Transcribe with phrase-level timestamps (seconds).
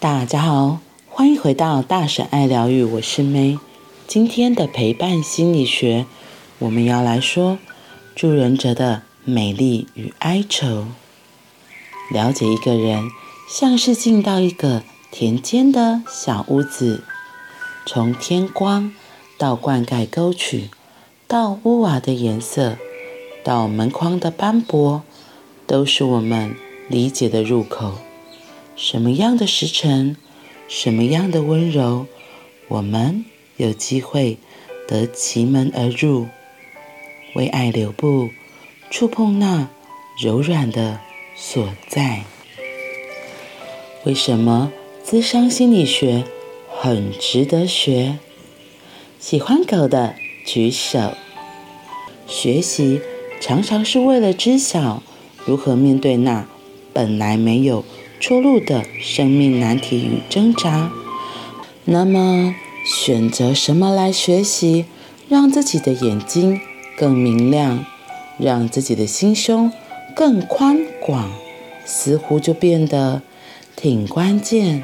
[0.00, 3.58] 大家好，欢迎回到大婶爱疗愈，我是 May。
[4.06, 6.06] 今天的陪伴心理学，
[6.60, 7.58] 我们要来说
[8.14, 10.86] 助人者的美丽与哀愁。
[12.12, 13.10] 了解一个人，
[13.48, 17.02] 像是进到一个田间的小屋子，
[17.84, 18.92] 从天光
[19.36, 20.70] 到灌溉沟渠，
[21.26, 22.76] 到屋瓦的颜色，
[23.42, 25.02] 到门框的斑驳，
[25.66, 26.54] 都是我们
[26.88, 27.94] 理解的入口。
[28.80, 30.16] 什么样的时辰，
[30.68, 32.06] 什么样的温柔，
[32.68, 33.24] 我们
[33.56, 34.38] 有机会
[34.86, 36.28] 得其门而入，
[37.34, 38.30] 为爱留步，
[38.88, 39.68] 触碰那
[40.22, 41.00] 柔软的
[41.34, 42.22] 所在。
[44.04, 44.72] 为什么
[45.04, 46.22] 咨商心理学
[46.70, 48.18] 很值得学？
[49.18, 50.14] 喜欢狗的
[50.46, 51.14] 举手。
[52.28, 53.00] 学习
[53.40, 55.02] 常常是为了知晓
[55.44, 56.46] 如何面对那
[56.92, 57.84] 本来没有。
[58.20, 60.90] 出路的生命难题与挣扎。
[61.84, 64.86] 那么，选择什么来学习，
[65.28, 66.60] 让自己的眼睛
[66.96, 67.84] 更明亮，
[68.38, 69.72] 让自己的心胸
[70.16, 71.30] 更宽广，
[71.84, 73.22] 似乎就变得
[73.76, 74.82] 挺关键。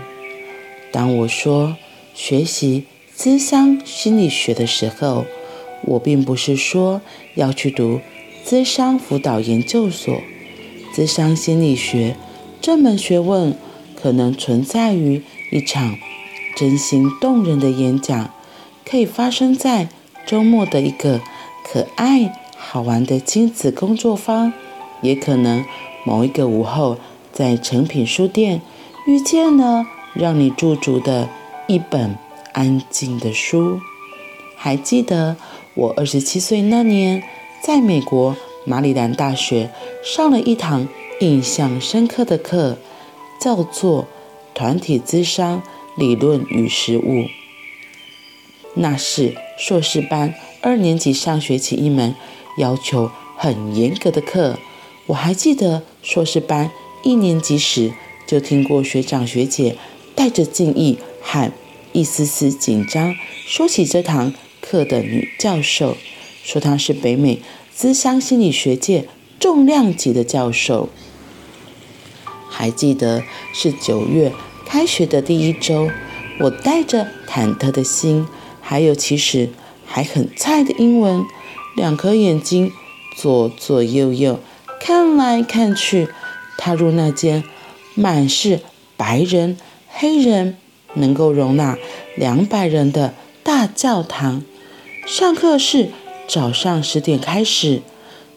[0.92, 1.77] 当我说
[2.14, 2.84] 学习
[3.16, 5.27] 咨商心理学的时候，
[5.82, 7.02] 我并不是说
[7.34, 8.00] 要去读
[8.46, 10.20] 咨商辅导研究所，
[10.94, 12.16] 咨商心理学。
[12.65, 13.59] 这门学问
[13.95, 15.98] 可能存在于一场
[16.57, 18.31] 真心动人的演讲，
[18.87, 19.91] 可以发生在
[20.27, 21.20] 周末的一个
[21.62, 24.55] 可爱好玩的亲子工作坊，
[25.03, 25.62] 也可能
[26.07, 26.97] 某一个午后
[27.35, 28.62] 在诚品书店
[29.07, 31.29] 遇见了让你驻足的
[31.67, 32.17] 一本
[32.55, 33.79] 安静的书。
[34.57, 35.37] 还记得
[35.75, 37.23] 我二十七岁那年，
[37.62, 39.70] 在美国马里兰大学
[40.03, 40.89] 上了一堂。
[41.25, 42.77] 印象深刻的课
[43.41, 44.06] 叫做
[44.53, 45.62] “团体咨商
[45.96, 47.24] 理论与实务”，
[48.77, 52.14] 那是硕士班二年级上学期一门
[52.58, 54.58] 要求很严格的课。
[55.07, 56.70] 我还记得硕士班
[57.02, 57.95] 一年级时
[58.27, 59.79] 就听过学长学姐
[60.14, 61.51] 带着敬意和
[61.95, 65.96] 一丝丝紧张说起这堂课的女教授，
[66.42, 67.41] 说她是北美
[67.74, 69.08] 咨商心理学界
[69.41, 70.91] 重量级的教授。
[72.57, 74.33] 还记得是九月
[74.65, 75.91] 开学的第一周，
[76.39, 78.29] 我带着忐忑的心，
[78.61, 79.51] 还有其实
[79.85, 81.25] 还很菜的英文，
[81.75, 82.70] 两颗眼睛
[83.17, 84.39] 左左右右
[84.81, 86.09] 看来看去，
[86.57, 87.42] 踏入那间
[87.97, 88.61] 满是
[88.97, 90.57] 白人、黑人，
[90.95, 91.77] 能够容纳
[92.17, 94.45] 两百人的大教堂。
[95.05, 95.89] 上课是
[96.29, 97.83] 早上十点开始，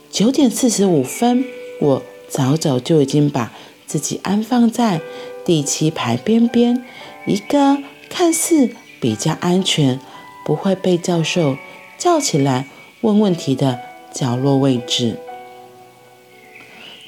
[0.09, 1.45] 九点四十五分，
[1.79, 3.53] 我早早就已经把。
[3.87, 5.01] 自己安放在
[5.45, 6.85] 第七排边边，
[7.25, 7.77] 一个
[8.09, 9.99] 看似比较安全、
[10.45, 11.57] 不会被教授
[11.97, 12.67] 叫起来
[13.01, 13.79] 问问题的
[14.11, 15.17] 角落位置。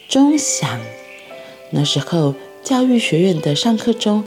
[0.07, 0.79] 钟响，
[1.72, 4.23] 那时候教育学院的上课钟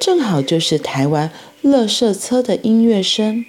[0.00, 1.30] 正好就是台湾
[1.62, 3.44] 垃圾车的音乐声，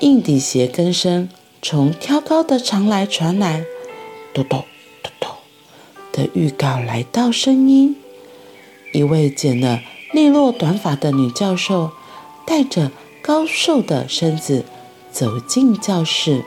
[0.00, 1.28] 硬底鞋跟声
[1.62, 3.64] 从挑高的长来传来，
[4.34, 4.64] 咚咚。
[6.14, 7.96] 的预告来到，声音。
[8.92, 9.80] 一位剪了
[10.12, 11.90] 利落短发的女教授，
[12.46, 14.64] 带着高瘦的身子
[15.10, 16.44] 走进教室，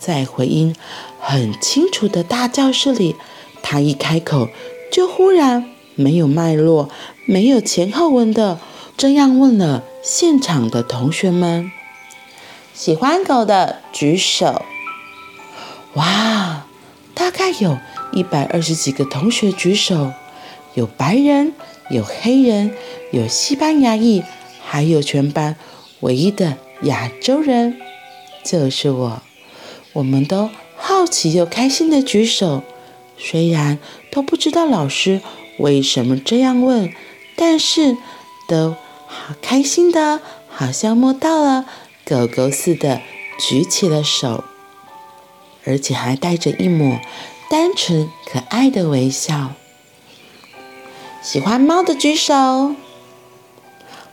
[0.00, 0.74] 在回音
[1.20, 3.14] 很清楚的大教室里，
[3.62, 4.48] 她一开口
[4.90, 6.90] 就忽然没有脉络、
[7.26, 8.58] 没有前后文的
[8.96, 11.70] 这样问了现场的同学们
[12.74, 14.62] ：“喜欢狗的举手。”
[15.94, 16.66] 哇，
[17.14, 17.78] 大概有。
[18.14, 20.12] 一百二十几个同学举手，
[20.74, 21.52] 有白人，
[21.90, 22.72] 有黑人，
[23.10, 24.22] 有西班牙裔，
[24.64, 25.56] 还有全班
[26.00, 27.76] 唯一的亚洲人，
[28.44, 29.22] 就是我。
[29.92, 32.62] 我们都好奇又开心的举手，
[33.16, 33.78] 虽然
[34.10, 35.20] 都不知道老师
[35.58, 36.92] 为什么这样问，
[37.36, 37.96] 但是
[38.48, 38.76] 都
[39.06, 41.66] 好开心的，好像摸到了
[42.04, 43.00] 狗狗似的
[43.38, 44.44] 举起了手，
[45.64, 46.98] 而且还带着一抹。
[47.56, 49.52] 单纯可爱的微笑。
[51.22, 52.34] 喜欢猫的举手。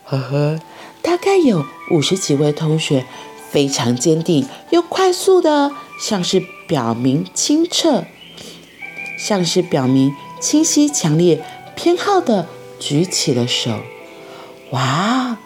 [0.03, 0.59] 呵呵，
[1.01, 3.03] 大概有五十几位同学，
[3.49, 8.05] 非常坚定又快速的，像是表明清澈，
[9.17, 11.44] 像是表明清晰强烈
[11.75, 12.47] 偏好的
[12.79, 13.79] 举起了手。
[14.69, 15.39] 哇，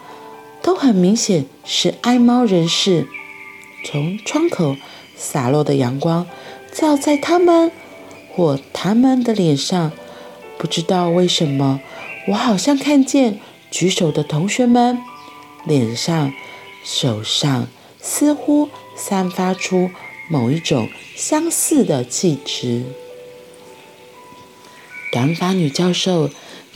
[0.62, 3.08] 都很明显是爱猫人士。
[3.86, 4.76] 从窗口
[5.16, 6.28] 洒落的阳光
[6.74, 7.72] 照在他们。
[8.36, 9.94] 或他们的脸上，
[10.58, 11.80] 不知道为什么，
[12.28, 13.40] 我好像看见
[13.72, 15.00] 举手的同学们
[15.66, 16.34] 脸上、
[16.84, 17.68] 手上
[18.02, 19.90] 似乎散发出
[20.30, 22.84] 某一种相似的气质。
[25.14, 26.30] 短发女教授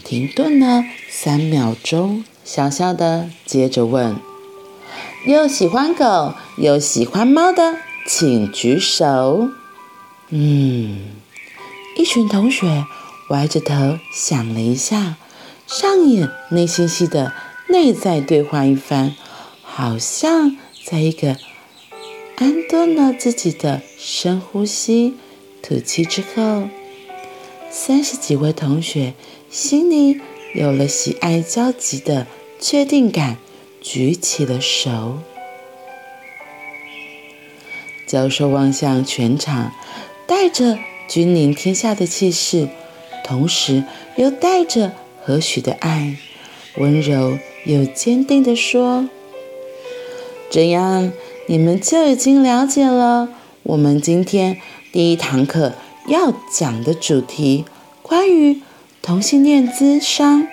[0.06, 4.16] 停顿了三秒钟，小小的接着问
[5.28, 7.76] ：“有喜欢狗、有喜欢猫的，
[8.08, 9.50] 请举手。”
[10.32, 11.08] 嗯，
[12.12, 12.88] 群同学
[13.30, 15.18] 歪着头想了一下。
[15.68, 17.32] 上演内心戏的
[17.68, 19.14] 内在对话一番，
[19.62, 21.38] 好像在一个
[22.38, 25.18] 安顿了自己的深呼吸、
[25.62, 26.68] 吐气之后，
[27.70, 29.14] 三十几位同学
[29.52, 30.20] 心里
[30.56, 32.26] 有了喜爱交集的
[32.60, 33.38] 确定感，
[33.82, 35.20] 举起了手。
[38.08, 39.72] 教授望向全场，
[40.26, 40.80] 带着
[41.10, 42.70] 君临天下的气势，
[43.26, 43.84] 同时
[44.16, 44.92] 又带着。
[45.22, 46.16] 何许的爱，
[46.78, 49.10] 温柔又坚定地说
[50.50, 51.12] ：“这样
[51.48, 53.30] 你们就已经了解了
[53.64, 54.60] 我们今天
[54.92, 55.74] 第一堂课
[56.08, 57.66] 要讲的主题，
[58.02, 58.62] 关于
[59.04, 60.48] 同性恋咨商、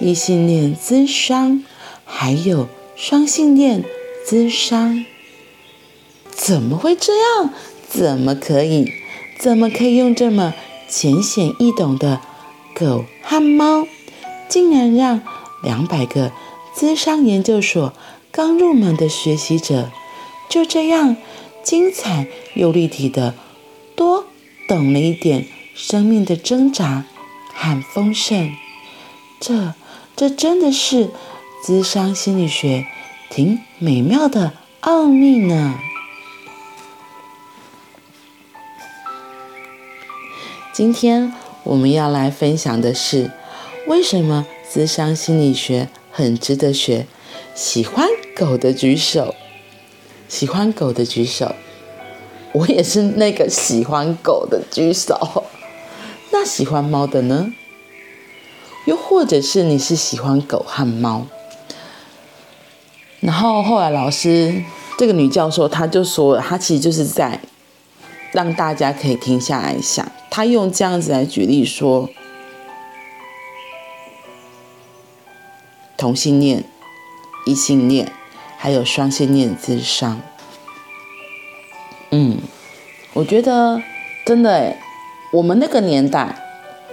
[0.00, 1.64] 异性恋咨商，
[2.04, 3.84] 还有双性恋
[4.26, 5.04] 咨商。
[6.30, 7.54] 怎么会这样？
[7.88, 8.92] 怎么可以？
[9.38, 10.54] 怎么可以用这么
[10.88, 12.20] 浅显易懂的
[12.74, 13.86] 狗和猫？”
[14.48, 15.20] 竟然让
[15.62, 16.32] 两百个
[16.74, 17.92] 咨商研究所
[18.32, 19.90] 刚入门的学习者
[20.48, 21.16] 就这样
[21.62, 23.34] 精彩又立体的
[23.94, 24.24] 多
[24.66, 27.04] 懂了一点生命的挣扎
[27.52, 28.56] 和丰盛。
[29.38, 29.74] 这
[30.16, 31.10] 这真的是
[31.64, 32.86] 咨商心理学
[33.30, 35.78] 挺美妙的奥秘呢。
[40.78, 41.34] 今天
[41.64, 43.32] 我们要来分享的是。
[43.88, 47.08] 为什么咨商心理学很值得学？
[47.52, 49.34] 喜欢狗的举手，
[50.28, 51.56] 喜欢狗的举手。
[52.52, 55.42] 我也是那个喜欢狗的举手。
[56.30, 57.52] 那喜欢猫的呢？
[58.84, 61.26] 又或者是你是喜欢狗和猫？
[63.18, 64.62] 然后后来老师
[64.96, 67.40] 这个女教授她就说，她其实就是在
[68.30, 72.08] 让大家可以停下来想，她用这样子来举例说。
[75.96, 76.62] 同性恋、
[77.44, 78.12] 异性恋，
[78.56, 80.20] 还有双性恋之商。
[82.12, 82.38] 嗯，
[83.14, 83.82] 我觉得
[84.24, 84.76] 真的诶，
[85.32, 86.38] 我们那个年代，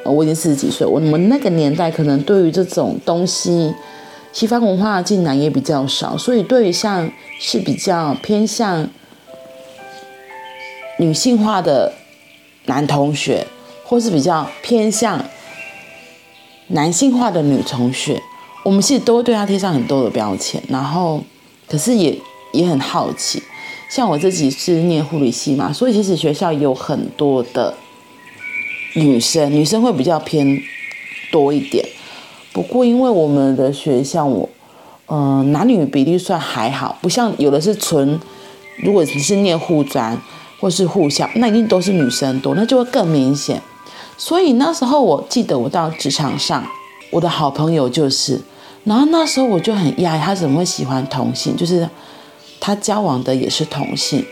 [0.03, 3.75] 我已经四十几岁，我们那个年代可能对于这种东西，
[4.33, 8.89] 西方文化进来也比较少，所以对于像是比较偏向
[10.97, 11.93] 女性化的
[12.65, 13.45] 男同学，
[13.83, 15.23] 或是比较偏向
[16.67, 18.21] 男性化的女同学。
[18.63, 21.23] 我们其实都会对他贴上很多的标签，然后，
[21.67, 22.19] 可是也
[22.51, 23.41] 也很好奇。
[23.87, 27.75] 像我自己是念护理系嘛，所以其实学校有很多的
[28.95, 30.59] 女生，女生会比较偏
[31.31, 31.85] 多一点。
[32.51, 34.49] 不过因为我们的学校，我
[35.05, 38.19] 嗯、呃，男女比例算还好，不像有的是纯，
[38.77, 40.19] 如果你是念护专
[40.59, 43.61] 或是互相，那一定都是女生多，那就会更明显。
[44.17, 46.65] 所以那时候我记得我到职场上，
[47.11, 48.41] 我的好朋友就是。
[48.85, 51.57] 然后那时候我就很讶异，他怎么会喜欢同性？
[51.57, 51.89] 就是
[52.59, 54.23] 他交往的也是同性。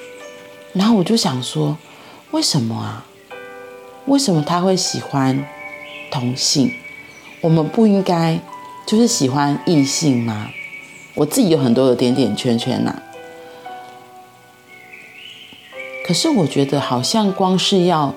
[0.74, 1.76] 然后我就想说，
[2.32, 3.06] 为什么啊？
[4.06, 5.44] 为什么他会喜欢
[6.12, 6.72] 同性？
[7.42, 8.40] 我们不应该
[8.86, 10.50] 就是喜欢异性吗？
[11.16, 12.96] 我自己有很多的点点圈圈呐。
[16.06, 18.14] 可是我觉得好像光是要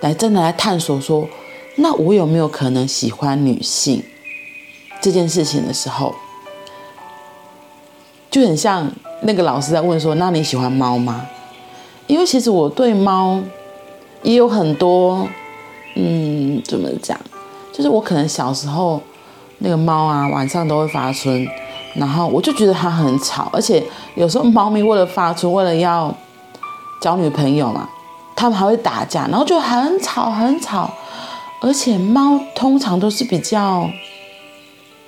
[0.00, 1.28] 来真的来探索说，
[1.76, 4.02] 那我有没有可能喜欢女性？
[5.00, 6.14] 这件事情的时候，
[8.30, 8.90] 就很像
[9.22, 11.26] 那个老师在问说：“那你喜欢猫吗？”
[12.06, 13.38] 因为其实我对猫
[14.22, 15.28] 也有很多，
[15.96, 17.18] 嗯，怎么讲？
[17.72, 19.00] 就是我可能小时候
[19.58, 21.46] 那个猫啊，晚上都会发春，
[21.94, 23.82] 然后我就觉得它很吵，而且
[24.14, 26.14] 有时候猫咪为了发春，为了要
[27.04, 27.86] 交女朋友嘛，
[28.34, 30.90] 他们还会打架，然后就很吵很吵，
[31.60, 33.90] 而且猫通常都是比较。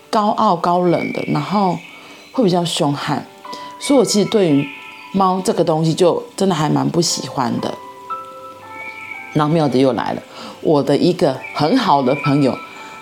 [0.08, 1.78] 高傲高冷的，然后
[2.32, 3.26] 会比较凶悍，
[3.78, 4.66] 所以我其实对于
[5.12, 7.74] 猫这个东西就真的还蛮不喜欢的。
[9.34, 10.22] 然后妙的又来了，
[10.62, 12.56] 我的一个很好的朋友，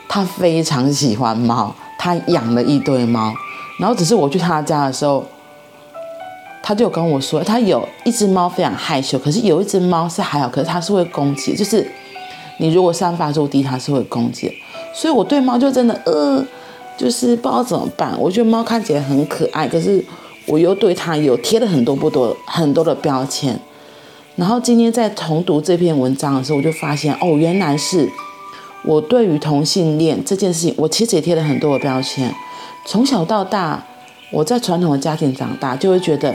[0.08, 3.32] 他非常喜欢猫，他养了一堆猫，
[3.78, 5.24] 然后只是我去他家的时候，
[6.66, 11.86] 他就跟我说，他有一只猫非常害羞，可是有一只猫是还好，可是它是会攻击，就是
[12.56, 14.50] 你如果散发出敌，它是会攻击。
[14.94, 16.42] 所以我对猫就真的呃，
[16.96, 18.18] 就是不知道怎么办。
[18.18, 20.02] 我觉得猫看起来很可爱，可是
[20.46, 23.60] 我又对它有贴了很多不多很多的标签。
[24.36, 28.10] 然后今天在重读这篇文章的时候，我就发现哦，原来是
[28.84, 32.34] 我对于同性恋这件事情，我其实也贴了很多的标签。
[32.86, 33.84] 从小到大，
[34.32, 36.34] 我在传统的家庭长大，就会觉得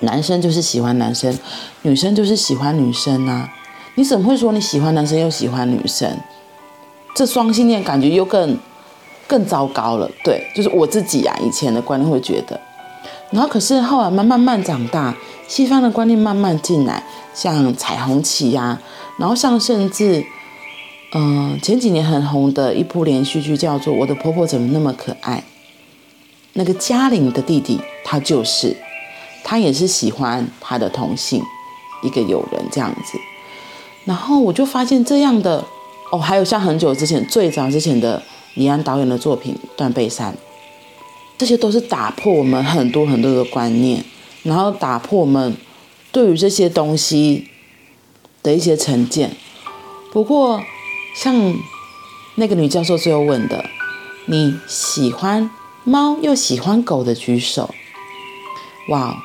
[0.00, 1.36] 男生就是喜欢男生，
[1.82, 3.52] 女生就是喜欢女生啊。
[3.94, 6.18] 你怎么会说你喜欢男生又喜欢女生？
[7.14, 8.58] 这双性恋感觉又更
[9.26, 10.10] 更糟糕了。
[10.24, 12.60] 对，就是我自己、啊，以前的观念会觉得。
[13.30, 15.14] 然后可是后来慢慢慢长大，
[15.46, 17.04] 西方的观念慢慢进来，
[17.34, 18.80] 像彩虹旗呀、
[19.18, 20.24] 然后像甚至。
[21.12, 25.38] 嗯，前几年很红的一部连续剧叫做《我的婆婆怎么那么可爱》，
[26.52, 28.76] 那个嘉玲的弟弟，他就是，
[29.44, 31.42] 他也是喜欢他的同性
[32.02, 33.18] 一个友人这样子。
[34.04, 35.64] 然后我就发现这样的
[36.10, 38.22] 哦，还有像很久之前最早之前的
[38.54, 40.32] 李安导演的作品《断背山》，
[41.38, 44.04] 这些都是打破我们很多很多的观念，
[44.42, 45.56] 然后打破我们
[46.10, 47.48] 对于这些东西
[48.42, 49.36] 的一些成见。
[50.12, 50.62] 不过。
[51.12, 51.56] 像
[52.36, 53.64] 那个女教授最后问的
[54.26, 55.50] ：“你喜欢
[55.82, 57.74] 猫又喜欢狗的举手。”
[58.90, 59.20] 哇！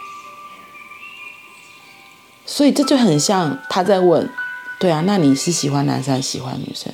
[2.45, 4.29] 所以这就很像他在问
[4.79, 6.91] ：“对啊，那你是喜欢男生还是喜欢女生？”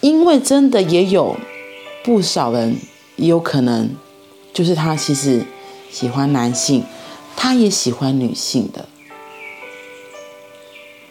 [0.00, 1.36] 因为真的也有
[2.02, 2.76] 不少人
[3.16, 3.90] 也有可能，
[4.52, 5.44] 就是他其实
[5.90, 6.84] 喜欢男性，
[7.36, 8.86] 他也喜欢女性的。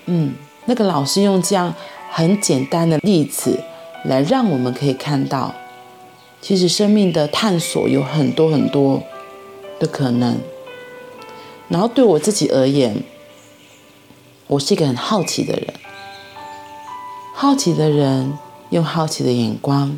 [0.06, 0.34] 嗯，
[0.66, 1.74] 那个老师用这样。
[2.16, 3.64] 很简单的例子，
[4.06, 5.52] 来让我们可以看到，
[6.40, 9.02] 其实生命的探索有很多很多
[9.80, 10.38] 的可能。
[11.68, 13.04] 然后对我自己而言，
[14.48, 15.74] 我是一个很好奇的人，
[17.36, 18.38] 好奇的人
[18.70, 19.98] 用好奇的眼光，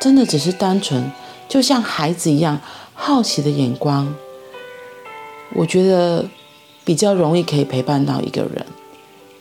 [0.00, 1.10] 真的只是单纯，
[1.48, 2.60] 就像孩子一样
[2.94, 4.14] 好奇的眼光，
[5.54, 6.28] 我觉得
[6.84, 8.66] 比较容易可以陪伴到一个人。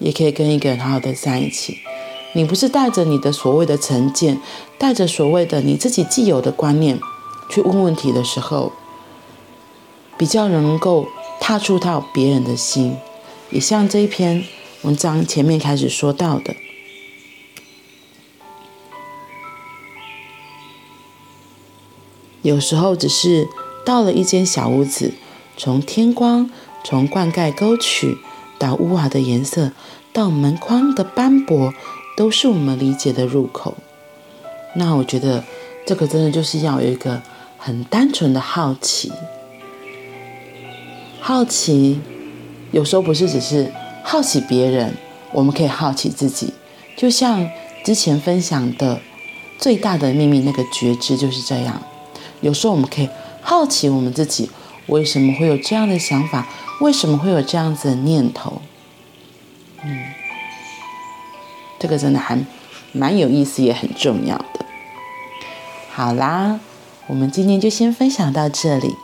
[0.02, 1.78] 也可以跟一个人好好的在一起。
[2.32, 4.40] 你不是带着你的所谓的成见，
[4.78, 6.98] 带着所谓的你自己既有的观念
[7.50, 8.72] 去问问题的时候，
[10.20, 11.08] 比较能够
[11.40, 12.98] 踏触到别人的心。
[13.50, 14.44] 也像这一篇
[14.82, 16.56] 文章前面开始说到的，
[22.42, 23.48] 有时候只是
[23.86, 25.14] 到了一间小屋子，
[25.56, 26.52] 从天光，
[26.84, 28.18] 从灌溉沟渠。
[28.60, 29.72] 到屋瓦的颜色，
[30.12, 31.74] 到门框的斑驳，
[32.18, 33.74] 都是我们理解的入口。
[34.76, 35.46] 那我觉得，
[35.86, 37.22] 这个真的就是要有一个
[37.58, 39.14] 很单纯的好奇。
[41.22, 42.00] 好奇，
[42.72, 43.72] 有时候不是只是
[44.04, 44.96] 好奇别人，
[45.32, 46.54] 我们可以好奇自己。
[46.98, 47.50] 就像
[47.84, 49.00] 之前分享的
[49.58, 51.82] 最大的秘密那个觉知就是这样。
[52.42, 53.10] 有时候我们可以
[53.42, 54.50] 好奇我们自己，
[54.88, 56.48] 为什么会有这样的想法？
[56.82, 58.62] 为什么会有这样子的念头？
[59.84, 60.06] 嗯，
[61.78, 62.38] 这个真的还
[62.94, 64.66] 蛮有意思，也很重要的。
[65.92, 66.60] 好啦，
[67.08, 68.96] 我们今天就先分享到这里，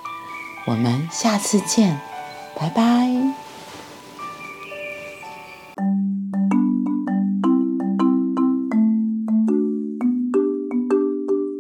[0.66, 2.00] 我们下次见，
[2.60, 3.45] 拜拜。